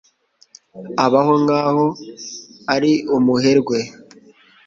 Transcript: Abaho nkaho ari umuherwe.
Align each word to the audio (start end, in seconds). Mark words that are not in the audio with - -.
Abaho 1.05 1.33
nkaho 1.43 1.85
ari 2.73 2.91
umuherwe. 3.17 3.77